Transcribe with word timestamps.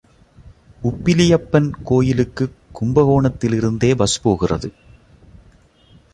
Oppiliappan 0.83 1.71
கோயிலுக்குக் 1.83 2.55
கும்பகோணத்திலிருந்தே 2.73 3.95
bus 3.95 4.21
போகிறது. 4.21 4.73